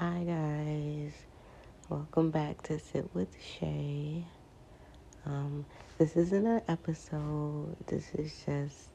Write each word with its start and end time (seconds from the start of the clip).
Hi, 0.00 0.24
guys. 0.24 1.12
Welcome 1.90 2.30
back 2.30 2.62
to 2.62 2.78
Sit 2.78 3.14
with 3.14 3.28
Shay. 3.38 4.24
Um, 5.26 5.66
this 5.98 6.16
isn't 6.16 6.46
an 6.46 6.62
episode, 6.68 7.76
this 7.86 8.08
is 8.14 8.32
just 8.46 8.88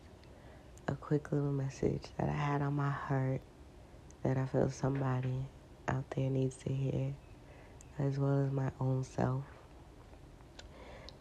a 0.87 0.95
quick 0.95 1.31
little 1.31 1.51
message 1.51 2.01
that 2.17 2.27
I 2.27 2.33
had 2.33 2.63
on 2.63 2.73
my 2.73 2.89
heart 2.89 3.41
that 4.23 4.35
I 4.35 4.47
feel 4.47 4.71
somebody 4.71 5.45
out 5.87 6.09
there 6.15 6.27
needs 6.31 6.55
to 6.63 6.73
hear, 6.73 7.13
as 7.99 8.17
well 8.17 8.43
as 8.43 8.51
my 8.51 8.71
own 8.81 9.03
self. 9.03 9.43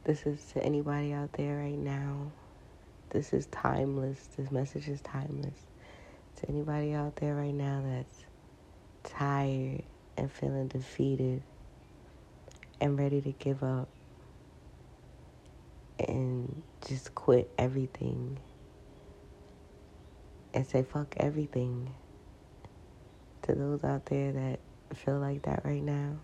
This 0.04 0.24
is 0.24 0.42
to 0.54 0.64
anybody 0.64 1.12
out 1.12 1.34
there 1.34 1.58
right 1.58 1.76
now. 1.76 2.32
This 3.10 3.34
is 3.34 3.44
timeless. 3.48 4.30
This 4.34 4.50
message 4.50 4.88
is 4.88 5.02
timeless. 5.02 5.66
To 6.36 6.48
anybody 6.48 6.94
out 6.94 7.16
there 7.16 7.34
right 7.34 7.52
now 7.52 7.82
that's 7.84 8.24
tired 9.04 9.82
and 10.16 10.32
feeling 10.32 10.68
defeated 10.68 11.42
and 12.80 12.98
ready 12.98 13.20
to 13.20 13.32
give 13.32 13.62
up 13.62 13.88
and 15.98 16.62
just 16.86 17.14
quit 17.14 17.50
everything 17.56 18.38
and 20.52 20.66
say 20.66 20.82
fuck 20.82 21.14
everything 21.18 21.92
to 23.42 23.54
those 23.54 23.84
out 23.84 24.06
there 24.06 24.32
that 24.32 24.58
feel 24.94 25.18
like 25.18 25.42
that 25.42 25.64
right 25.64 25.82
now 25.82 26.16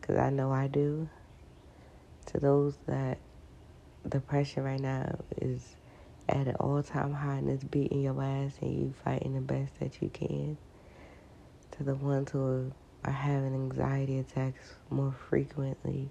because 0.00 0.16
i 0.16 0.30
know 0.30 0.50
i 0.52 0.66
do 0.66 1.08
to 2.26 2.38
those 2.38 2.76
that 2.86 3.18
depression 4.08 4.64
right 4.64 4.80
now 4.80 5.16
is 5.40 5.76
at 6.28 6.46
an 6.46 6.54
all-time 6.56 7.12
high 7.12 7.36
and 7.36 7.48
it's 7.48 7.64
beating 7.64 8.02
your 8.02 8.22
ass 8.22 8.52
and 8.60 8.72
you 8.72 8.94
fighting 9.04 9.34
the 9.34 9.40
best 9.40 9.78
that 9.80 10.00
you 10.00 10.08
can 10.08 10.56
to 11.80 11.84
the 11.84 11.94
ones 11.94 12.30
who 12.30 12.70
are 13.04 13.10
having 13.10 13.54
anxiety 13.54 14.18
attacks 14.18 14.74
more 14.90 15.14
frequently, 15.30 16.10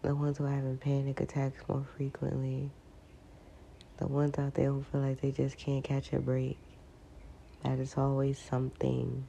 the 0.00 0.14
ones 0.14 0.38
who 0.38 0.46
are 0.46 0.50
having 0.50 0.78
panic 0.78 1.20
attacks 1.20 1.60
more 1.68 1.84
frequently, 1.98 2.70
the 3.98 4.06
ones 4.06 4.38
out 4.38 4.54
there 4.54 4.70
who 4.70 4.82
feel 4.82 5.02
like 5.02 5.20
they 5.20 5.30
just 5.30 5.58
can't 5.58 5.84
catch 5.84 6.10
a 6.14 6.18
break, 6.18 6.56
that 7.64 7.78
it's 7.78 7.98
always 7.98 8.38
something 8.38 9.28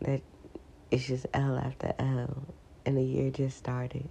that 0.00 0.22
it's 0.90 1.06
just 1.06 1.26
L 1.34 1.58
after 1.58 1.92
L, 1.98 2.46
and 2.86 2.96
the 2.96 3.02
year 3.02 3.28
just 3.28 3.58
started. 3.58 4.08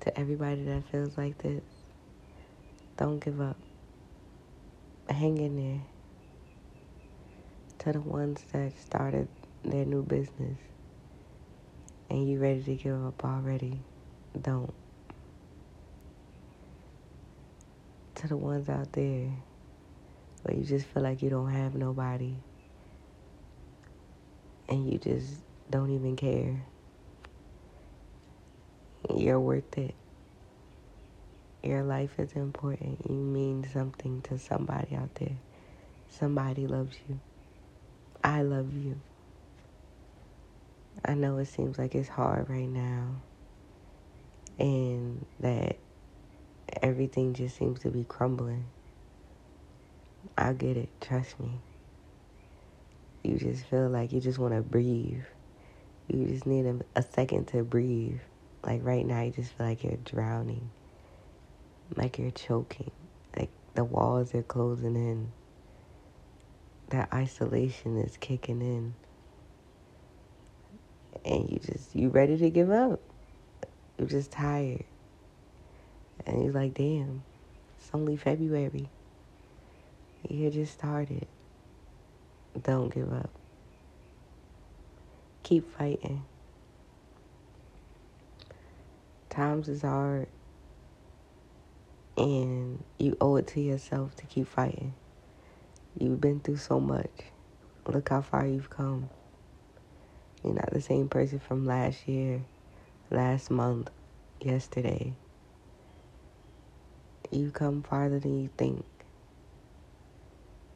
To 0.00 0.18
everybody 0.18 0.64
that 0.64 0.82
feels 0.90 1.16
like 1.16 1.38
this, 1.38 1.62
don't 2.96 3.20
give 3.20 3.40
up. 3.40 3.56
Hang 5.08 5.38
in 5.38 5.54
there 5.54 5.82
to 7.78 7.92
the 7.92 8.00
ones 8.00 8.42
that 8.52 8.72
started 8.78 9.28
their 9.64 9.84
new 9.84 10.02
business 10.02 10.58
and 12.10 12.28
you 12.28 12.38
ready 12.38 12.62
to 12.62 12.74
give 12.74 13.04
up 13.04 13.24
already, 13.24 13.80
don't. 14.40 14.72
To 18.16 18.28
the 18.28 18.36
ones 18.36 18.68
out 18.68 18.92
there 18.92 19.30
where 20.42 20.56
you 20.56 20.64
just 20.64 20.86
feel 20.86 21.02
like 21.02 21.22
you 21.22 21.30
don't 21.30 21.50
have 21.50 21.74
nobody 21.74 22.34
and 24.68 24.90
you 24.90 24.98
just 24.98 25.40
don't 25.70 25.90
even 25.90 26.16
care, 26.16 26.62
you're 29.14 29.40
worth 29.40 29.78
it. 29.78 29.94
Your 31.62 31.82
life 31.82 32.18
is 32.18 32.32
important. 32.32 33.02
You 33.08 33.16
mean 33.16 33.68
something 33.72 34.22
to 34.22 34.38
somebody 34.38 34.94
out 34.96 35.14
there. 35.16 35.36
Somebody 36.08 36.66
loves 36.66 36.96
you. 37.08 37.20
I 38.28 38.42
love 38.42 38.74
you. 38.74 39.00
I 41.02 41.14
know 41.14 41.38
it 41.38 41.46
seems 41.46 41.78
like 41.78 41.94
it's 41.94 42.10
hard 42.10 42.50
right 42.50 42.68
now 42.68 43.22
and 44.58 45.24
that 45.40 45.78
everything 46.82 47.32
just 47.32 47.56
seems 47.56 47.80
to 47.80 47.88
be 47.88 48.04
crumbling. 48.04 48.66
I 50.36 50.52
get 50.52 50.76
it, 50.76 50.90
trust 51.00 51.40
me. 51.40 51.52
You 53.24 53.38
just 53.38 53.64
feel 53.64 53.88
like 53.88 54.12
you 54.12 54.20
just 54.20 54.38
want 54.38 54.52
to 54.52 54.60
breathe. 54.60 55.24
You 56.08 56.26
just 56.26 56.44
need 56.44 56.66
a, 56.66 56.80
a 56.96 57.02
second 57.02 57.46
to 57.48 57.64
breathe. 57.64 58.20
Like 58.62 58.84
right 58.84 59.06
now, 59.06 59.22
you 59.22 59.30
just 59.30 59.52
feel 59.54 59.68
like 59.68 59.82
you're 59.84 59.96
drowning, 60.04 60.68
like 61.96 62.18
you're 62.18 62.30
choking, 62.30 62.90
like 63.34 63.48
the 63.74 63.84
walls 63.84 64.34
are 64.34 64.42
closing 64.42 64.96
in 64.96 65.32
that 66.90 67.12
isolation 67.12 67.98
is 67.98 68.16
kicking 68.16 68.60
in. 68.60 68.94
And 71.24 71.50
you 71.50 71.58
just 71.58 71.94
you 71.94 72.08
ready 72.08 72.36
to 72.38 72.50
give 72.50 72.70
up. 72.70 73.00
You're 73.98 74.08
just 74.08 74.30
tired. 74.30 74.84
And 76.26 76.44
you're 76.44 76.52
like 76.52 76.74
damn 76.74 77.22
it's 77.78 77.90
only 77.92 78.16
february. 78.16 78.88
Year 80.28 80.50
just 80.50 80.74
started. 80.74 81.26
Don't 82.62 82.92
give 82.92 83.12
up. 83.12 83.30
Keep 85.42 85.70
fighting. 85.76 86.24
Times 89.30 89.68
is 89.68 89.82
hard. 89.82 90.26
And 92.16 92.82
you 92.98 93.16
owe 93.20 93.36
it 93.36 93.46
to 93.48 93.60
yourself 93.60 94.16
to 94.16 94.26
keep 94.26 94.48
fighting 94.48 94.94
You've 96.00 96.20
been 96.20 96.38
through 96.38 96.58
so 96.58 96.78
much. 96.78 97.10
Look 97.88 98.10
how 98.10 98.22
far 98.22 98.46
you've 98.46 98.70
come. 98.70 99.10
You're 100.44 100.54
not 100.54 100.70
the 100.72 100.80
same 100.80 101.08
person 101.08 101.40
from 101.40 101.66
last 101.66 102.06
year, 102.06 102.44
last 103.10 103.50
month, 103.50 103.90
yesterday. 104.40 105.14
You've 107.32 107.52
come 107.52 107.82
farther 107.82 108.20
than 108.20 108.40
you 108.40 108.48
think. 108.56 108.84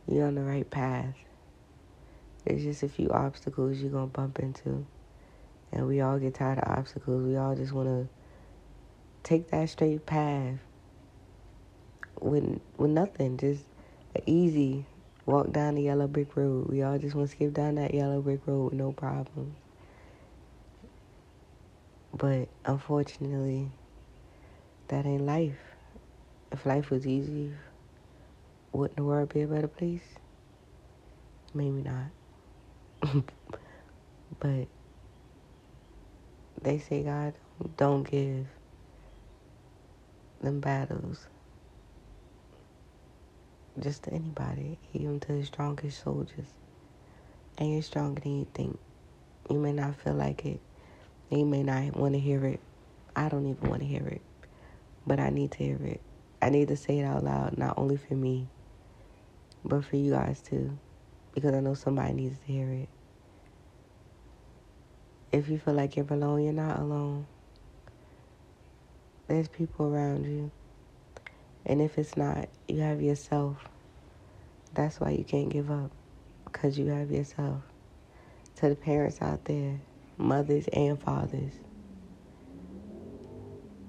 You're 0.08 0.26
on 0.26 0.34
the 0.34 0.42
right 0.42 0.68
path. 0.68 1.14
There's 2.44 2.64
just 2.64 2.82
a 2.82 2.88
few 2.88 3.10
obstacles 3.10 3.78
you're 3.78 3.92
going 3.92 4.10
to 4.10 4.12
bump 4.12 4.40
into. 4.40 4.84
And 5.70 5.86
we 5.86 6.00
all 6.00 6.18
get 6.18 6.34
tired 6.34 6.58
of 6.58 6.78
obstacles. 6.78 7.22
We 7.22 7.36
all 7.36 7.54
just 7.54 7.72
want 7.72 7.86
to 7.86 8.08
take 9.22 9.52
that 9.52 9.68
straight 9.68 10.04
path 10.04 10.58
with, 12.20 12.60
with 12.76 12.90
nothing. 12.90 13.36
Just 13.36 13.62
easy 14.26 14.84
walk 15.26 15.52
down 15.52 15.74
the 15.76 15.82
yellow 15.82 16.06
brick 16.06 16.36
road. 16.36 16.68
We 16.68 16.82
all 16.82 16.98
just 16.98 17.14
want 17.14 17.28
to 17.30 17.36
skip 17.36 17.52
down 17.52 17.76
that 17.76 17.94
yellow 17.94 18.20
brick 18.20 18.40
road 18.46 18.64
with 18.66 18.74
no 18.74 18.92
problem. 18.92 19.54
But 22.14 22.48
unfortunately, 22.64 23.70
that 24.88 25.06
ain't 25.06 25.24
life. 25.24 25.58
If 26.50 26.66
life 26.66 26.90
was 26.90 27.06
easy, 27.06 27.52
wouldn't 28.72 28.96
the 28.96 29.04
world 29.04 29.32
be 29.32 29.42
a 29.42 29.46
better 29.46 29.68
place? 29.68 30.02
Maybe 31.54 31.82
not. 31.82 32.10
but 34.40 34.68
they 36.60 36.78
say 36.78 37.02
God 37.02 37.34
don't 37.76 38.08
give 38.08 38.46
them 40.40 40.60
battles 40.60 41.26
just 43.78 44.04
to 44.04 44.12
anybody, 44.12 44.78
even 44.92 45.20
to 45.20 45.32
the 45.32 45.44
strongest 45.44 46.02
soldiers. 46.02 46.48
And 47.58 47.72
you're 47.72 47.82
stronger 47.82 48.20
than 48.20 48.40
you 48.40 48.46
think. 48.54 48.78
You 49.50 49.58
may 49.58 49.72
not 49.72 49.96
feel 49.96 50.14
like 50.14 50.44
it. 50.46 50.60
You 51.30 51.44
may 51.44 51.62
not 51.62 51.96
want 51.96 52.14
to 52.14 52.20
hear 52.20 52.44
it. 52.44 52.60
I 53.16 53.28
don't 53.28 53.48
even 53.48 53.68
want 53.68 53.80
to 53.80 53.86
hear 53.86 54.06
it. 54.06 54.22
But 55.06 55.20
I 55.20 55.30
need 55.30 55.52
to 55.52 55.58
hear 55.58 55.78
it. 55.82 56.00
I 56.40 56.50
need 56.50 56.68
to 56.68 56.76
say 56.76 56.98
it 56.98 57.04
out 57.04 57.24
loud, 57.24 57.56
not 57.56 57.78
only 57.78 57.96
for 57.96 58.14
me, 58.14 58.48
but 59.64 59.84
for 59.84 59.96
you 59.96 60.12
guys 60.12 60.40
too. 60.42 60.78
Because 61.34 61.54
I 61.54 61.60
know 61.60 61.74
somebody 61.74 62.12
needs 62.12 62.38
to 62.38 62.44
hear 62.44 62.68
it. 62.70 62.88
If 65.30 65.48
you 65.48 65.58
feel 65.58 65.74
like 65.74 65.96
you're 65.96 66.06
alone, 66.10 66.42
you're 66.44 66.52
not 66.52 66.78
alone. 66.78 67.26
There's 69.28 69.48
people 69.48 69.86
around 69.86 70.26
you. 70.26 70.50
And 71.64 71.80
if 71.80 71.98
it's 71.98 72.16
not, 72.16 72.48
you 72.68 72.80
have 72.80 73.00
yourself. 73.00 73.68
That's 74.74 74.98
why 74.98 75.10
you 75.10 75.24
can't 75.24 75.48
give 75.48 75.70
up, 75.70 75.90
because 76.44 76.78
you 76.78 76.86
have 76.86 77.10
yourself. 77.10 77.62
To 78.56 78.68
the 78.68 78.74
parents 78.74 79.20
out 79.22 79.44
there, 79.44 79.80
mothers 80.16 80.68
and 80.68 81.00
fathers, 81.00 81.52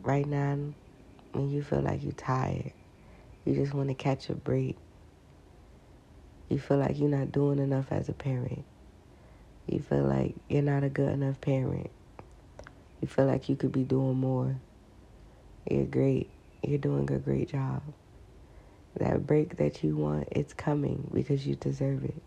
right 0.04 0.26
now, 0.26 0.58
when 1.32 1.50
you 1.50 1.64
feel 1.64 1.82
like 1.82 2.04
you're 2.04 2.12
tired, 2.12 2.72
you 3.46 3.56
just 3.56 3.74
want 3.74 3.90
to 3.90 3.96
catch 3.96 4.30
a 4.30 4.36
break, 4.36 4.78
you 6.50 6.60
feel 6.60 6.78
like 6.78 7.00
you're 7.00 7.10
not 7.10 7.32
doing 7.32 7.60
enough 7.60 7.92
as 7.92 8.10
a 8.10 8.14
parent, 8.14 8.64
you 9.68 9.80
feel 9.80 10.04
like 10.04 10.36
you're 10.48 10.62
not 10.62 10.84
a 10.84 10.90
good 10.90 11.12
enough 11.12 11.42
parent, 11.42 11.90
you 13.02 13.08
feel 13.08 13.26
like 13.26 13.50
you 13.50 13.56
could 13.56 13.72
be 13.72 13.84
doing 13.84 14.16
more, 14.16 14.56
you're 15.70 15.86
great. 15.86 16.30
You're 16.64 16.78
doing 16.78 17.12
a 17.12 17.20
great 17.20 17.50
job. 17.50 17.82
That 18.96 19.26
break 19.28 19.58
that 19.58 19.84
you 19.84 19.98
want, 19.98 20.30
it's 20.32 20.54
coming 20.54 21.10
because 21.14 21.46
you 21.46 21.56
deserve 21.56 22.06
it. 22.06 22.22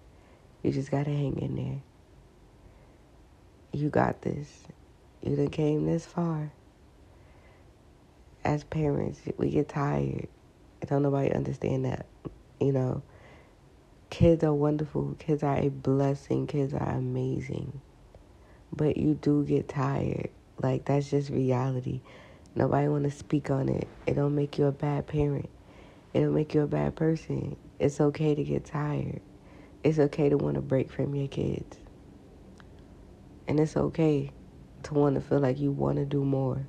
You 0.62 0.72
just 0.72 0.90
gotta 0.90 1.10
hang 1.10 1.38
in 1.38 1.54
there. 1.56 1.82
You 3.72 3.88
got 3.88 4.22
this. 4.22 4.64
You 5.22 5.36
done 5.36 5.48
came 5.48 5.86
this 5.86 6.04
far. 6.04 6.52
As 8.44 8.64
parents, 8.64 9.20
we 9.38 9.50
get 9.50 9.68
tired. 9.68 10.28
I 10.82 10.86
don't 10.86 11.02
nobody 11.02 11.32
understand 11.32 11.84
that. 11.84 12.06
You 12.60 12.72
know, 12.72 13.02
kids 14.10 14.44
are 14.44 14.54
wonderful. 14.54 15.16
Kids 15.18 15.42
are 15.42 15.56
a 15.56 15.68
blessing. 15.68 16.46
Kids 16.46 16.74
are 16.74 16.90
amazing. 16.90 17.80
But 18.72 18.96
you 18.96 19.14
do 19.14 19.44
get 19.44 19.68
tired. 19.68 20.30
Like 20.60 20.84
that's 20.84 21.10
just 21.10 21.30
reality. 21.30 22.00
Nobody 22.56 22.88
want 22.88 23.04
to 23.04 23.10
speak 23.10 23.50
on 23.50 23.68
it. 23.68 23.86
It 24.06 24.14
don't 24.14 24.34
make 24.34 24.56
you 24.56 24.64
a 24.64 24.72
bad 24.72 25.06
parent. 25.06 25.50
It 26.14 26.20
don't 26.20 26.34
make 26.34 26.54
you 26.54 26.62
a 26.62 26.66
bad 26.66 26.96
person. 26.96 27.54
It's 27.78 28.00
okay 28.00 28.34
to 28.34 28.42
get 28.42 28.64
tired. 28.64 29.20
It's 29.84 29.98
okay 29.98 30.30
to 30.30 30.38
want 30.38 30.54
to 30.54 30.62
break 30.62 30.90
from 30.90 31.14
your 31.14 31.28
kids. 31.28 31.76
And 33.46 33.60
it's 33.60 33.76
okay 33.76 34.32
to 34.84 34.94
want 34.94 35.16
to 35.16 35.20
feel 35.20 35.38
like 35.38 35.58
you 35.58 35.70
want 35.70 35.98
to 35.98 36.06
do 36.06 36.24
more. 36.24 36.66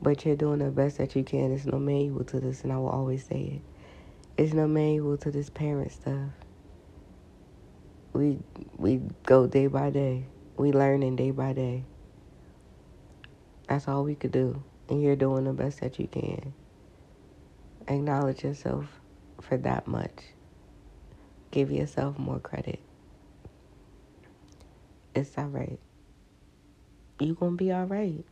But 0.00 0.24
you're 0.24 0.36
doing 0.36 0.60
the 0.60 0.70
best 0.70 0.98
that 0.98 1.16
you 1.16 1.24
can. 1.24 1.48
There's 1.48 1.66
no 1.66 1.80
manual 1.80 2.22
to 2.22 2.38
this, 2.38 2.62
and 2.62 2.72
I 2.72 2.76
will 2.76 2.88
always 2.88 3.24
say 3.24 3.56
it. 3.56 3.62
There's 4.36 4.54
no 4.54 4.68
manual 4.68 5.16
to 5.18 5.32
this 5.32 5.50
parent 5.50 5.90
stuff. 5.90 6.30
We 8.12 8.38
we 8.76 9.00
go 9.24 9.48
day 9.48 9.66
by 9.66 9.90
day. 9.90 10.26
We 10.56 10.70
learning 10.70 11.16
day 11.16 11.32
by 11.32 11.52
day. 11.52 11.84
That's 13.68 13.88
all 13.88 14.04
we 14.04 14.14
could 14.14 14.32
do. 14.32 14.62
And 14.88 15.02
you're 15.02 15.16
doing 15.16 15.44
the 15.44 15.52
best 15.52 15.80
that 15.80 15.98
you 15.98 16.06
can. 16.06 16.54
Acknowledge 17.88 18.44
yourself 18.44 18.86
for 19.40 19.56
that 19.58 19.86
much. 19.86 20.22
Give 21.50 21.70
yourself 21.70 22.18
more 22.18 22.38
credit. 22.38 22.80
It's 25.14 25.36
all 25.38 25.46
right. 25.46 25.78
You're 27.18 27.34
going 27.34 27.52
to 27.52 27.56
be 27.56 27.72
all 27.72 27.86
right. 27.86 28.24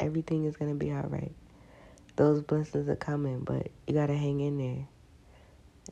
Everything 0.00 0.44
is 0.44 0.56
going 0.56 0.70
to 0.70 0.76
be 0.76 0.92
all 0.92 1.06
right. 1.08 1.32
Those 2.16 2.42
blessings 2.42 2.88
are 2.88 2.96
coming, 2.96 3.40
but 3.40 3.68
you 3.86 3.94
got 3.94 4.06
to 4.06 4.16
hang 4.16 4.40
in 4.40 4.58
there. 4.58 4.88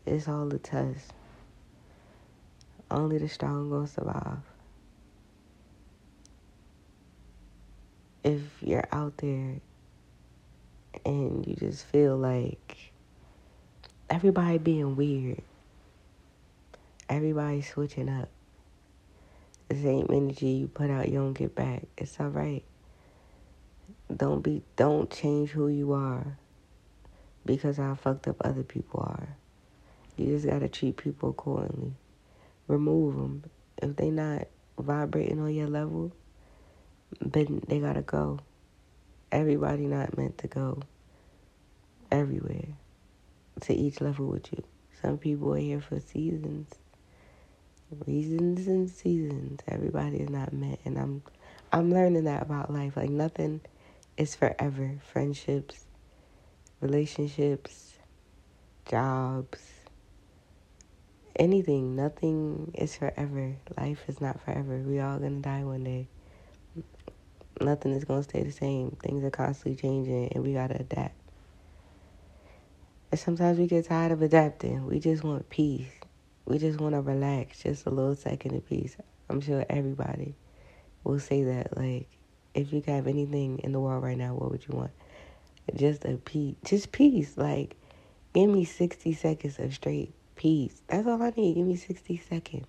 It's 0.06 0.26
all 0.26 0.52
a 0.52 0.58
test. 0.58 1.12
Only 2.90 3.18
the 3.18 3.28
strong 3.28 3.70
to 3.70 3.86
survive. 3.90 4.38
If 8.22 8.40
you're 8.62 8.88
out 8.90 9.18
there 9.18 9.60
and 11.04 11.46
you 11.46 11.54
just 11.56 11.84
feel 11.86 12.16
like 12.16 12.92
everybody 14.10 14.58
being 14.58 14.96
weird, 14.96 15.42
everybody 17.08 17.62
switching 17.62 18.08
up, 18.08 18.28
the 19.68 19.76
same 19.76 20.06
energy 20.10 20.48
you 20.48 20.68
put 20.68 20.90
out, 20.90 21.08
you 21.08 21.18
don't 21.18 21.32
get 21.32 21.54
back. 21.54 21.84
It's 21.96 22.18
all 22.20 22.28
right. 22.28 22.64
Don't 24.14 24.42
be, 24.42 24.62
don't 24.76 25.10
change 25.10 25.50
who 25.50 25.68
you 25.68 25.92
are 25.92 26.36
because 27.46 27.78
how 27.78 27.94
fucked 27.94 28.28
up 28.28 28.36
other 28.44 28.62
people 28.62 29.00
are. 29.00 29.36
You 30.16 30.26
just 30.26 30.46
gotta 30.46 30.68
treat 30.68 30.96
people 30.96 31.30
accordingly. 31.30 31.92
Remove 32.68 33.16
them 33.16 33.44
if 33.82 33.96
they 33.96 34.10
not 34.10 34.46
vibrating 34.78 35.40
on 35.40 35.52
your 35.52 35.66
level. 35.66 36.12
Then 37.20 37.62
they 37.66 37.80
gotta 37.80 38.02
go. 38.02 38.40
Everybody 39.34 39.86
not 39.88 40.18
meant 40.18 40.38
to 40.40 40.48
go 40.48 40.80
everywhere 42.12 42.68
to 43.62 43.74
each 43.74 44.00
level 44.00 44.28
with 44.28 44.52
you. 44.52 44.64
Some 45.02 45.18
people 45.18 45.54
are 45.54 45.58
here 45.58 45.82
for 45.82 46.00
seasons 46.00 46.70
reasons 48.06 48.66
and 48.66 48.90
seasons. 48.90 49.60
Everybody 49.68 50.18
is 50.18 50.30
not 50.30 50.52
meant, 50.52 50.80
and 50.84 50.98
I'm 50.98 51.22
I'm 51.72 51.90
learning 51.92 52.24
that 52.24 52.42
about 52.42 52.72
life. 52.72 52.96
Like 52.96 53.10
nothing 53.10 53.60
is 54.16 54.34
forever. 54.34 55.00
Friendships, 55.12 55.86
relationships, 56.80 57.98
jobs, 58.86 59.60
anything. 61.36 61.96
Nothing 61.96 62.72
is 62.76 62.96
forever. 62.96 63.56
Life 63.78 64.04
is 64.08 64.20
not 64.20 64.40
forever. 64.42 64.78
We 64.78 65.00
all 65.00 65.18
gonna 65.18 65.40
die 65.40 65.64
one 65.64 65.84
day. 65.84 66.08
Nothing 67.60 67.92
is 67.92 68.04
gonna 68.04 68.22
stay 68.22 68.42
the 68.42 68.52
same. 68.52 68.96
Things 69.02 69.24
are 69.24 69.30
constantly 69.30 69.76
changing, 69.76 70.32
and 70.32 70.44
we 70.44 70.54
gotta 70.54 70.80
adapt. 70.80 71.14
And 73.10 73.20
sometimes 73.20 73.58
we 73.58 73.66
get 73.66 73.86
tired 73.86 74.12
of 74.12 74.22
adapting. 74.22 74.86
We 74.86 74.98
just 74.98 75.22
want 75.22 75.48
peace 75.48 75.86
we 76.46 76.58
just 76.58 76.80
want 76.80 76.94
to 76.94 77.00
relax 77.00 77.62
just 77.62 77.86
a 77.86 77.90
little 77.90 78.14
second 78.14 78.54
of 78.54 78.66
peace. 78.66 78.96
I'm 79.30 79.40
sure 79.40 79.64
everybody 79.70 80.34
will 81.02 81.18
say 81.18 81.44
that. 81.44 81.76
Like, 81.76 82.08
if 82.54 82.72
you 82.72 82.82
have 82.86 83.06
anything 83.06 83.60
in 83.60 83.72
the 83.72 83.80
world 83.80 84.02
right 84.02 84.18
now, 84.18 84.34
what 84.34 84.50
would 84.50 84.66
you 84.66 84.76
want? 84.76 84.90
Just 85.74 86.04
a 86.04 86.16
peace. 86.18 86.56
Just 86.64 86.92
peace. 86.92 87.38
Like, 87.38 87.76
give 88.34 88.50
me 88.50 88.64
60 88.64 89.14
seconds 89.14 89.58
of 89.58 89.72
straight 89.74 90.12
peace. 90.36 90.82
That's 90.88 91.06
all 91.06 91.22
I 91.22 91.32
need. 91.34 91.54
Give 91.54 91.66
me 91.66 91.76
60 91.76 92.18
seconds. 92.18 92.66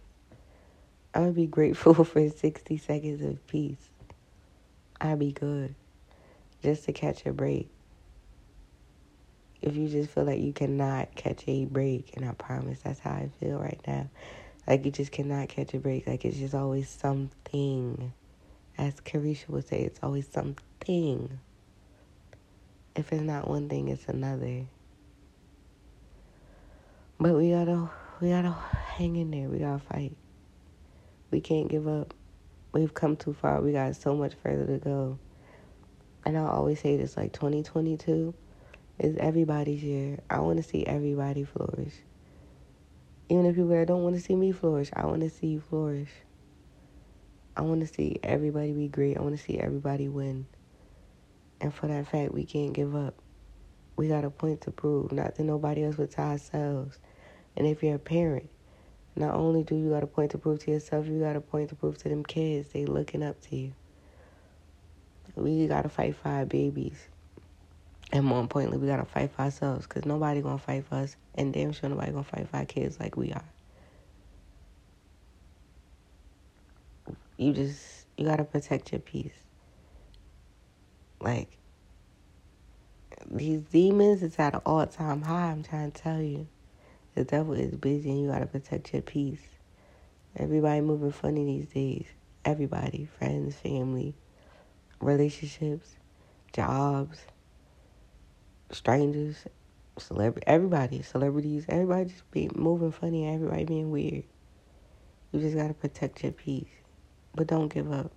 I 1.13 1.19
would 1.19 1.35
be 1.35 1.47
grateful 1.47 1.93
for 2.05 2.29
60 2.29 2.77
seconds 2.77 3.21
of 3.21 3.45
peace. 3.47 3.89
I'd 5.01 5.19
be 5.19 5.31
good. 5.31 5.75
Just 6.63 6.85
to 6.85 6.93
catch 6.93 7.25
a 7.25 7.33
break 7.33 7.69
if 9.65 9.75
you 9.75 9.87
just 9.87 10.11
feel 10.11 10.25
like 10.25 10.39
you 10.39 10.53
cannot 10.53 11.13
catch 11.15 11.43
a 11.47 11.65
break, 11.65 12.15
and 12.15 12.23
I 12.23 12.33
promise 12.33 12.81
that's 12.81 12.99
how 12.99 13.11
I 13.11 13.29
feel 13.39 13.57
right 13.57 13.79
now. 13.87 14.07
Like 14.67 14.85
you 14.85 14.91
just 14.91 15.11
cannot 15.11 15.49
catch 15.49 15.73
a 15.73 15.79
break. 15.79 16.05
Like 16.05 16.23
it's 16.23 16.37
just 16.37 16.53
always 16.53 16.87
something. 16.87 18.13
As 18.77 18.93
Carisha 18.95 19.49
would 19.49 19.67
say, 19.67 19.81
it's 19.81 19.99
always 20.03 20.27
something. 20.27 21.39
If 22.95 23.11
it's 23.11 23.21
not 23.21 23.47
one 23.47 23.67
thing, 23.67 23.87
it's 23.87 24.07
another. 24.07 24.65
But 27.19 27.33
we 27.33 27.49
gotta 27.49 27.89
we 28.21 28.29
gotta 28.29 28.51
hang 28.51 29.15
in 29.15 29.31
there. 29.31 29.49
We 29.49 29.59
gotta 29.59 29.79
fight. 29.79 30.15
We 31.31 31.41
can't 31.41 31.69
give 31.69 31.87
up. 31.87 32.13
We've 32.75 32.93
come 32.93 33.15
too 33.15 33.33
far. 33.33 33.61
We 33.61 33.71
got 33.71 33.95
so 33.95 34.13
much 34.17 34.33
further 34.43 34.65
to 34.65 34.77
go. 34.79 35.17
And 36.25 36.37
I 36.37 36.41
always 36.41 36.81
say 36.81 36.97
this 36.97 37.15
like 37.15 37.31
2022 37.31 38.33
is 38.99 39.15
everybody's 39.15 39.81
year. 39.81 40.19
I 40.29 40.39
want 40.39 40.57
to 40.57 40.63
see 40.63 40.85
everybody 40.85 41.45
flourish. 41.45 41.93
Even 43.29 43.45
if 43.45 43.55
people 43.55 43.85
don't 43.85 44.03
want 44.03 44.17
to 44.17 44.21
see 44.21 44.35
me 44.35 44.51
flourish, 44.51 44.89
I 44.93 45.05
want 45.05 45.21
to 45.21 45.29
see 45.29 45.47
you 45.47 45.61
flourish. 45.61 46.09
I 47.55 47.61
want 47.61 47.79
to 47.79 47.87
see 47.87 48.19
everybody 48.21 48.73
be 48.73 48.89
great. 48.89 49.17
I 49.17 49.21
want 49.21 49.37
to 49.37 49.41
see 49.41 49.57
everybody 49.57 50.09
win. 50.09 50.45
And 51.61 51.73
for 51.73 51.87
that 51.87 52.09
fact, 52.09 52.33
we 52.33 52.43
can't 52.43 52.73
give 52.73 52.93
up. 52.93 53.15
We 53.95 54.09
got 54.09 54.25
a 54.25 54.29
point 54.29 54.59
to 54.61 54.71
prove, 54.71 55.13
not 55.13 55.35
to 55.35 55.45
nobody 55.45 55.85
else 55.85 55.95
but 55.95 56.11
to 56.11 56.19
ourselves. 56.19 56.99
And 57.55 57.65
if 57.65 57.81
you're 57.81 57.95
a 57.95 57.99
parent, 57.99 58.49
not 59.15 59.35
only 59.35 59.63
do 59.63 59.75
you 59.75 59.89
got 59.89 60.03
a 60.03 60.07
point 60.07 60.31
to 60.31 60.37
prove 60.37 60.59
to 60.59 60.71
yourself, 60.71 61.07
you 61.07 61.19
got 61.19 61.35
a 61.35 61.41
point 61.41 61.69
to 61.69 61.75
prove 61.75 61.97
to 61.99 62.09
them 62.09 62.23
kids. 62.23 62.69
They 62.69 62.85
looking 62.85 63.23
up 63.23 63.41
to 63.43 63.55
you. 63.55 63.73
We 65.35 65.67
got 65.67 65.83
to 65.83 65.89
fight 65.89 66.15
for 66.15 66.29
our 66.29 66.45
babies. 66.45 67.07
And 68.11 68.25
more 68.25 68.39
importantly, 68.39 68.77
we 68.77 68.87
gotta 68.87 69.05
fight 69.05 69.31
for 69.31 69.43
ourselves 69.43 69.87
because 69.87 70.05
nobody 70.05 70.41
gonna 70.41 70.57
fight 70.57 70.85
for 70.85 70.95
us, 70.95 71.17
and 71.35 71.53
damn 71.53 71.73
sure 71.73 71.89
nobody 71.89 72.11
gonna 72.11 72.23
fight 72.23 72.47
for 72.49 72.57
our 72.57 72.65
kids 72.65 72.99
like 72.99 73.17
we 73.17 73.31
are. 73.33 73.43
You 77.37 77.53
just 77.53 78.07
you 78.17 78.25
gotta 78.25 78.45
protect 78.45 78.91
your 78.91 79.01
peace. 79.01 79.33
Like 81.19 81.57
these 83.29 83.61
demons 83.61 84.23
is 84.23 84.37
at 84.39 84.55
an 84.55 84.61
all 84.65 84.85
time 84.87 85.23
high. 85.23 85.51
I'm 85.51 85.63
trying 85.63 85.91
to 85.91 86.01
tell 86.01 86.21
you, 86.21 86.47
the 87.15 87.23
devil 87.23 87.53
is 87.53 87.75
busy, 87.75 88.09
and 88.11 88.21
you 88.21 88.29
gotta 88.29 88.45
protect 88.45 88.93
your 88.93 89.01
peace. 89.01 89.41
Everybody 90.35 90.81
moving 90.81 91.11
funny 91.11 91.45
these 91.45 91.67
days. 91.67 92.05
Everybody, 92.43 93.09
friends, 93.17 93.55
family, 93.55 94.13
relationships, 94.99 95.95
jobs 96.53 97.25
strangers, 98.71 99.45
celebrity, 99.97 100.45
everybody, 100.47 101.01
celebrities, 101.01 101.65
everybody 101.69 102.05
just 102.05 102.29
be 102.31 102.49
moving 102.55 102.91
funny, 102.91 103.27
everybody 103.27 103.65
being 103.65 103.91
weird. 103.91 104.23
You 105.31 105.39
just 105.39 105.55
gotta 105.55 105.73
protect 105.73 106.23
your 106.23 106.31
peace, 106.31 106.69
but 107.33 107.47
don't 107.47 107.73
give 107.73 107.91
up. 107.91 108.11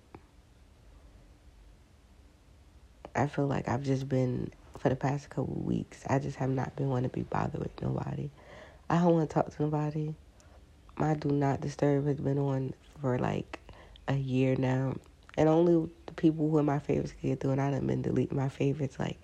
I 3.15 3.27
feel 3.27 3.47
like 3.47 3.67
I've 3.67 3.83
just 3.83 4.07
been 4.07 4.51
for 4.77 4.89
the 4.89 4.95
past 4.95 5.29
couple 5.29 5.55
weeks. 5.55 6.03
I 6.07 6.19
just 6.19 6.37
have 6.37 6.49
not 6.49 6.75
been 6.75 6.89
wanting 6.89 7.09
to 7.09 7.15
be 7.15 7.23
bothered 7.23 7.59
with 7.59 7.81
nobody. 7.81 8.29
I 8.89 8.97
don't 8.99 9.13
want 9.13 9.29
to 9.29 9.33
talk 9.33 9.55
to 9.55 9.61
nobody. 9.61 10.15
My 10.97 11.13
do 11.13 11.29
not 11.29 11.61
disturb 11.61 12.07
has 12.07 12.19
been 12.19 12.39
on 12.39 12.73
for 13.01 13.19
like 13.19 13.59
a 14.07 14.15
year 14.15 14.55
now, 14.57 14.95
and 15.37 15.47
only 15.47 15.89
the 16.07 16.13
people 16.13 16.49
who 16.49 16.57
are 16.57 16.63
my 16.63 16.79
favorites 16.79 17.13
can 17.19 17.29
get 17.29 17.39
through. 17.39 17.51
And 17.51 17.61
I 17.61 17.69
have 17.69 17.85
been 17.85 18.01
deleting 18.01 18.37
my 18.37 18.49
favorites 18.49 18.97
like 18.99 19.17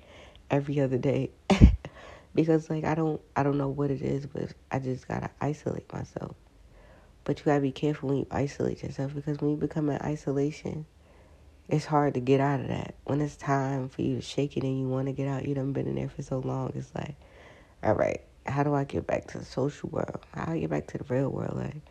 every 0.51 0.79
other 0.79 0.97
day 0.97 1.31
because 2.35 2.69
like 2.69 2.83
I 2.83 2.93
don't 2.93 3.19
I 3.35 3.41
don't 3.41 3.57
know 3.57 3.69
what 3.69 3.89
it 3.89 4.01
is, 4.01 4.27
but 4.27 4.53
I 4.71 4.79
just 4.79 5.07
gotta 5.07 5.31
isolate 5.41 5.91
myself. 5.91 6.35
But 7.23 7.39
you 7.39 7.45
gotta 7.45 7.61
be 7.61 7.71
careful 7.71 8.09
when 8.09 8.19
you 8.19 8.27
isolate 8.29 8.83
yourself 8.83 9.15
because 9.15 9.39
when 9.39 9.51
you 9.51 9.57
become 9.57 9.89
in 9.89 9.99
isolation, 10.01 10.85
it's 11.67 11.85
hard 11.85 12.13
to 12.13 12.19
get 12.19 12.39
out 12.39 12.59
of 12.59 12.67
that. 12.67 12.93
When 13.05 13.19
it's 13.19 13.35
time 13.35 13.89
for 13.89 14.03
you 14.03 14.17
to 14.17 14.21
shake 14.21 14.57
it 14.57 14.63
and 14.63 14.79
you 14.79 14.87
want 14.87 15.07
to 15.07 15.13
get 15.13 15.27
out, 15.27 15.47
you 15.47 15.55
done 15.55 15.73
been 15.73 15.87
in 15.87 15.95
there 15.95 16.09
for 16.09 16.21
so 16.21 16.37
long. 16.37 16.71
It's 16.75 16.93
like, 16.93 17.15
all 17.83 17.95
right, 17.95 18.21
how 18.45 18.63
do 18.63 18.73
I 18.73 18.83
get 18.83 19.07
back 19.07 19.27
to 19.27 19.39
the 19.39 19.45
social 19.45 19.89
world? 19.89 20.19
How 20.33 20.45
do 20.45 20.51
I 20.53 20.59
get 20.59 20.69
back 20.69 20.87
to 20.87 20.97
the 20.97 21.03
real 21.05 21.29
world? 21.29 21.57
Like, 21.57 21.81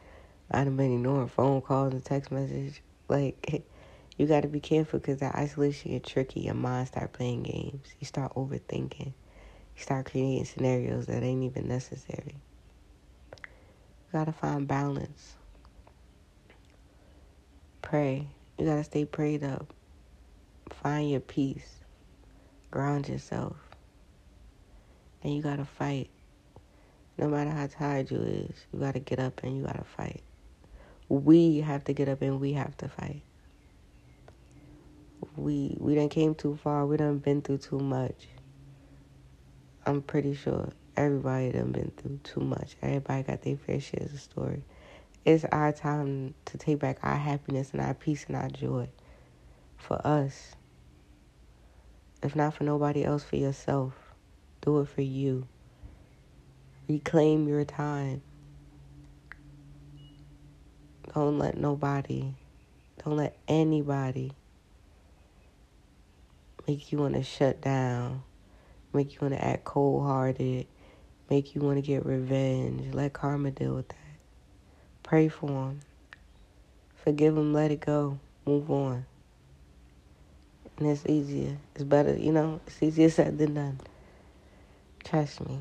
I 0.50 0.64
done 0.64 0.76
been 0.76 0.94
ignoring 0.94 1.28
phone 1.28 1.60
calls 1.60 1.92
and 1.92 2.04
text 2.04 2.30
messages. 2.30 2.80
Like, 3.08 3.64
you 4.16 4.26
got 4.26 4.42
to 4.42 4.48
be 4.48 4.60
careful 4.60 5.00
because 5.00 5.20
that 5.20 5.34
isolation 5.34 5.92
get 5.92 6.04
tricky. 6.04 6.40
Your 6.40 6.54
mind 6.54 6.88
start 6.88 7.12
playing 7.12 7.42
games. 7.42 7.94
You 7.98 8.06
start 8.06 8.34
overthinking. 8.34 9.06
You 9.06 9.82
start 9.82 10.06
creating 10.06 10.44
scenarios 10.44 11.06
that 11.06 11.22
ain't 11.22 11.42
even 11.42 11.66
necessary. 11.66 12.36
You 13.32 14.12
got 14.12 14.26
to 14.26 14.32
find 14.32 14.68
balance. 14.68 15.34
Pray. 17.82 18.28
You 18.58 18.66
got 18.66 18.76
to 18.76 18.84
stay 18.84 19.04
prayed 19.04 19.42
up. 19.42 19.74
Find 20.70 21.10
your 21.10 21.20
peace. 21.20 21.80
Ground 22.70 23.08
yourself. 23.08 23.56
And 25.22 25.34
you 25.34 25.42
got 25.42 25.56
to 25.56 25.64
fight. 25.64 26.10
No 27.16 27.28
matter 27.28 27.50
how 27.50 27.66
tired 27.66 28.10
you 28.10 28.18
is, 28.18 28.66
you 28.72 28.80
got 28.80 28.94
to 28.94 29.00
get 29.00 29.18
up 29.18 29.42
and 29.42 29.56
you 29.56 29.64
got 29.64 29.76
to 29.76 29.84
fight. 29.84 30.22
We 31.08 31.58
have 31.60 31.84
to 31.84 31.92
get 31.92 32.08
up 32.08 32.22
and 32.22 32.40
we 32.40 32.54
have 32.54 32.76
to 32.78 32.88
fight 32.88 33.22
we 35.36 35.76
we 35.78 35.94
done 35.94 36.08
came 36.08 36.34
too 36.34 36.56
far. 36.56 36.86
We 36.86 36.96
done 36.96 37.18
been 37.18 37.42
through 37.42 37.58
too 37.58 37.78
much. 37.78 38.28
I'm 39.86 40.02
pretty 40.02 40.34
sure 40.34 40.72
everybody 40.96 41.52
done 41.52 41.72
been 41.72 41.92
through 41.96 42.20
too 42.22 42.40
much. 42.40 42.76
Everybody 42.82 43.22
got 43.22 43.42
their 43.42 43.56
fair 43.56 43.80
share 43.80 44.04
of 44.04 44.12
the 44.12 44.18
story. 44.18 44.64
It's 45.24 45.44
our 45.44 45.72
time 45.72 46.34
to 46.46 46.58
take 46.58 46.78
back 46.78 46.98
our 47.02 47.16
happiness 47.16 47.70
and 47.72 47.80
our 47.80 47.94
peace 47.94 48.24
and 48.26 48.36
our 48.36 48.48
joy 48.48 48.88
for 49.76 50.00
us. 50.06 50.54
If 52.22 52.36
not 52.36 52.54
for 52.54 52.64
nobody 52.64 53.04
else, 53.04 53.24
for 53.24 53.36
yourself. 53.36 53.92
Do 54.62 54.80
it 54.80 54.88
for 54.88 55.02
you. 55.02 55.46
Reclaim 56.88 57.48
your 57.48 57.64
time. 57.64 58.22
Don't 61.14 61.38
let 61.38 61.56
nobody, 61.56 62.34
don't 63.02 63.16
let 63.16 63.36
anybody 63.46 64.32
make 66.66 66.90
you 66.90 66.98
want 66.98 67.14
to 67.14 67.22
shut 67.22 67.60
down, 67.60 68.22
make 68.92 69.14
you 69.14 69.18
want 69.22 69.34
to 69.34 69.44
act 69.44 69.64
cold 69.64 70.04
hearted, 70.04 70.66
make 71.30 71.54
you 71.54 71.60
want 71.60 71.76
to 71.76 71.82
get 71.82 72.04
revenge. 72.04 72.92
Let 72.92 73.12
karma 73.12 73.50
deal 73.50 73.76
with 73.76 73.88
that. 73.88 73.96
Pray 75.02 75.28
for 75.28 75.46
them. 75.46 75.80
Forgive 76.96 77.34
them, 77.34 77.52
let 77.52 77.70
it 77.70 77.80
go, 77.80 78.18
move 78.44 78.70
on. 78.70 79.06
And 80.78 80.88
it's 80.88 81.06
easier. 81.06 81.56
It's 81.74 81.84
better, 81.84 82.16
you 82.16 82.32
know, 82.32 82.60
it's 82.66 82.82
easier 82.82 83.08
said 83.08 83.38
than 83.38 83.54
done. 83.54 83.80
Trust 85.04 85.46
me. 85.46 85.60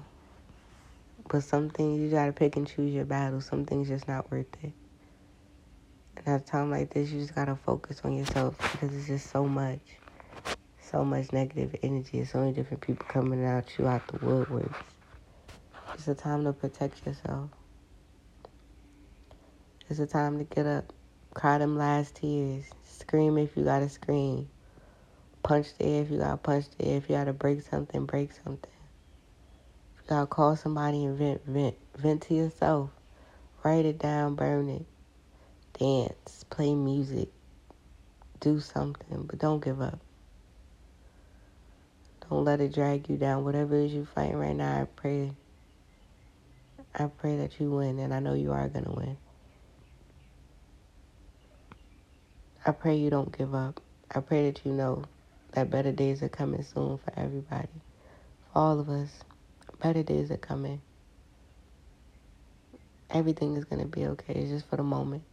But 1.33 1.43
some 1.43 1.71
things 1.71 1.99
you 1.99 2.11
gotta 2.11 2.31
pick 2.31 2.57
and 2.57 2.67
choose 2.67 2.93
your 2.93 3.05
battles. 3.05 3.47
Some 3.47 3.65
things 3.65 3.87
just 3.87 4.07
not 4.07 4.29
worth 4.29 4.45
it. 4.61 4.71
And 6.17 6.27
at 6.27 6.41
a 6.41 6.43
time 6.43 6.69
like 6.69 6.93
this, 6.93 7.09
you 7.09 7.21
just 7.21 7.33
gotta 7.33 7.55
focus 7.55 8.01
on 8.03 8.15
yourself 8.15 8.55
because 8.59 8.95
it's 8.95 9.07
just 9.07 9.31
so 9.31 9.47
much 9.47 9.79
so 10.79 11.03
much 11.03 11.33
negative 11.33 11.75
energy. 11.81 12.23
so 12.23 12.37
many 12.37 12.53
different 12.53 12.81
people 12.81 13.03
coming 13.09 13.43
at 13.43 13.79
you 13.79 13.87
out 13.87 14.07
the 14.09 14.19
woodworks. 14.19 14.75
It's 15.95 16.07
a 16.07 16.13
time 16.13 16.43
to 16.43 16.53
protect 16.53 17.03
yourself. 17.03 17.49
It's 19.89 19.99
a 19.99 20.05
time 20.05 20.37
to 20.37 20.43
get 20.43 20.67
up, 20.67 20.93
cry 21.33 21.57
them 21.57 21.75
last 21.75 22.13
tears, 22.17 22.65
scream 22.83 23.39
if 23.39 23.57
you 23.57 23.63
gotta 23.63 23.89
scream, 23.89 24.47
punch 25.41 25.75
the 25.79 25.85
air 25.85 26.03
if 26.03 26.11
you 26.11 26.19
gotta 26.19 26.37
punch 26.37 26.65
the 26.77 26.85
air. 26.85 26.97
If 26.97 27.09
you 27.09 27.15
gotta 27.15 27.33
break 27.33 27.63
something, 27.63 28.05
break 28.05 28.29
something. 28.43 28.72
You 30.03 30.09
gotta 30.09 30.27
call 30.27 30.55
somebody 30.57 31.05
and 31.05 31.17
vent, 31.17 31.45
vent, 31.45 31.75
vent 31.97 32.23
to 32.23 32.33
yourself. 32.35 32.91
Write 33.63 33.85
it 33.85 33.99
down, 33.99 34.35
burn 34.35 34.69
it, 34.69 34.85
dance, 35.79 36.45
play 36.49 36.75
music, 36.75 37.29
do 38.41 38.59
something, 38.59 39.23
but 39.23 39.39
don't 39.39 39.63
give 39.63 39.81
up. 39.81 39.99
Don't 42.29 42.45
let 42.45 42.61
it 42.61 42.73
drag 42.73 43.09
you 43.09 43.17
down. 43.17 43.45
Whatever 43.45 43.75
it 43.75 43.85
is 43.85 43.93
you're 43.93 44.05
fighting 44.05 44.37
right 44.37 44.55
now, 44.55 44.81
I 44.81 44.85
pray. 44.85 45.33
I 46.95 47.05
pray 47.07 47.37
that 47.37 47.59
you 47.59 47.71
win, 47.71 47.99
and 47.99 48.13
I 48.13 48.19
know 48.19 48.33
you 48.33 48.51
are 48.51 48.69
to 48.69 48.91
win. 48.91 49.17
I 52.65 52.71
pray 52.71 52.95
you 52.97 53.09
don't 53.09 53.35
give 53.37 53.55
up. 53.55 53.81
I 54.13 54.19
pray 54.21 54.51
that 54.51 54.65
you 54.65 54.73
know 54.73 55.03
that 55.53 55.69
better 55.69 55.91
days 55.91 56.23
are 56.23 56.29
coming 56.29 56.63
soon 56.63 56.97
for 56.97 57.13
everybody. 57.17 57.69
For 58.53 58.59
all 58.59 58.79
of 58.79 58.89
us, 58.89 59.09
better 59.83 60.01
days 60.01 60.31
are 60.31 60.37
coming. 60.37 60.81
Everything 63.09 63.57
is 63.57 63.65
going 63.65 63.81
to 63.81 63.87
be 63.87 64.05
okay. 64.05 64.33
It's 64.33 64.49
just 64.49 64.69
for 64.69 64.77
the 64.77 64.83
moment. 64.83 65.23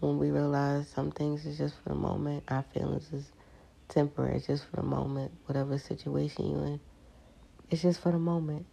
When 0.00 0.18
we 0.18 0.30
realize 0.30 0.88
some 0.88 1.10
things 1.10 1.44
is 1.44 1.58
just 1.58 1.74
for 1.82 1.90
the 1.90 1.94
moment, 1.94 2.44
our 2.48 2.64
feelings 2.72 3.12
is 3.12 3.30
temporary, 3.88 4.36
It's 4.36 4.46
just 4.46 4.64
for 4.64 4.76
the 4.76 4.82
moment, 4.82 5.32
whatever 5.44 5.78
situation 5.78 6.50
you're 6.50 6.64
in. 6.64 6.80
It's 7.70 7.82
just 7.82 8.00
for 8.00 8.10
the 8.10 8.18
moment. 8.18 8.64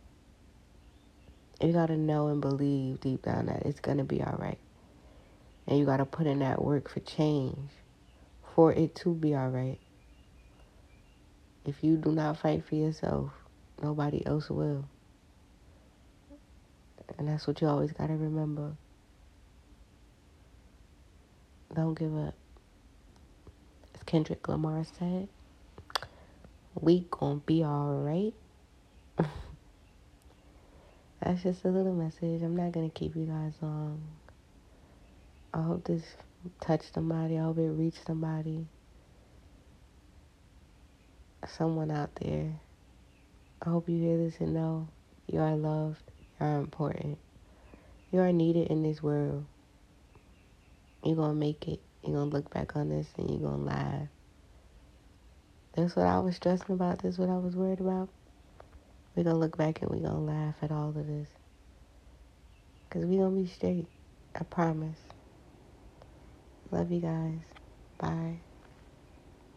You 1.62 1.74
gotta 1.74 1.98
know 1.98 2.28
and 2.28 2.42
believe 2.42 3.02
deep 3.02 3.24
down 3.24 3.48
that 3.48 3.66
it's 3.66 3.82
gonna 3.82 4.06
be 4.06 4.22
alright. 4.22 4.60
And 5.68 5.78
you 5.78 5.86
gotta 5.86 6.06
put 6.06 6.26
in 6.26 6.40
that 6.40 6.64
work 6.64 6.90
for 6.90 7.02
change 7.02 7.70
for 8.56 8.72
it 8.72 8.96
to 8.96 9.14
be 9.14 9.36
alright. 9.36 9.80
If 11.66 11.84
you 11.84 11.98
do 11.98 12.12
not 12.12 12.38
fight 12.38 12.66
for 12.66 12.76
yourself, 12.76 13.32
nobody 13.84 14.26
else 14.26 14.50
will. 14.50 14.86
And 17.18 17.28
that's 17.28 17.46
what 17.46 17.62
you 17.62 17.68
always 17.68 17.92
gotta 17.92 18.14
remember. 18.14 18.74
Don't 21.76 21.98
give 21.98 22.16
up. 22.16 22.36
As 23.96 24.04
Kendrick 24.04 24.48
Lamar 24.48 24.86
said, 24.98 25.28
we 26.80 27.08
gonna 27.10 27.42
be 27.46 27.64
alright. 27.64 28.34
That's 31.22 31.44
just 31.44 31.64
a 31.66 31.70
little 31.70 31.94
message. 31.94 32.42
I'm 32.42 32.56
not 32.56 32.72
gonna 32.72 32.90
keep 32.90 33.16
you 33.16 33.26
guys 33.26 33.54
long. 33.62 34.02
I 35.54 35.62
hope 35.62 35.86
this 35.86 36.04
touched 36.60 36.94
somebody. 36.94 37.38
I 37.38 37.44
hope 37.44 37.58
it 37.58 37.70
reached 37.70 38.06
somebody. 38.06 38.66
Someone 41.48 41.92
out 41.92 42.10
there. 42.22 42.54
I 43.66 43.70
hope 43.70 43.90
you 43.90 43.98
hear 43.98 44.18
this 44.18 44.40
and 44.40 44.54
know 44.54 44.88
you 45.28 45.40
are 45.40 45.56
loved. 45.56 46.04
You 46.20 46.46
are 46.46 46.58
important. 46.60 47.18
You 48.12 48.20
are 48.20 48.32
needed 48.32 48.68
in 48.68 48.84
this 48.84 49.02
world. 49.02 49.46
You're 51.04 51.16
gonna 51.16 51.34
make 51.34 51.68
it. 51.68 51.80
You're 52.04 52.16
going 52.16 52.30
to 52.30 52.36
look 52.36 52.54
back 52.54 52.76
on 52.76 52.90
this 52.90 53.08
and 53.18 53.30
you're 53.30 53.50
going 53.50 53.62
to 53.62 53.66
laugh. 53.66 54.08
That's 55.74 55.96
what 55.96 56.06
I 56.06 56.20
was 56.20 56.36
stressing 56.36 56.76
about. 56.76 57.02
That's 57.02 57.18
what 57.18 57.30
I 57.30 57.38
was 57.38 57.56
worried 57.56 57.80
about. 57.80 58.10
We're 59.16 59.24
going 59.24 59.36
to 59.36 59.40
look 59.40 59.58
back 59.58 59.82
and 59.82 59.90
we're 59.90 60.08
going 60.08 60.28
to 60.28 60.34
laugh 60.34 60.56
at 60.62 60.72
all 60.72 60.90
of 60.90 61.08
this. 61.08 61.30
Because 62.90 63.06
we're 63.06 63.22
going 63.22 63.36
to 63.38 63.42
be 63.44 63.48
straight. 63.48 63.88
I 64.36 64.44
promise. 64.44 64.98
Love 66.72 66.92
you 66.92 67.00
guys. 67.00 67.40
Bye. 68.00 68.40